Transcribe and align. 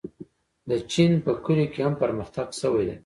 د 0.69 0.71
چین 0.91 1.11
په 1.23 1.31
کلیو 1.43 1.71
کې 1.73 1.79
هم 1.85 1.93
پرمختګ 2.01 2.47
شوی 2.61 2.83
دی. 2.87 2.95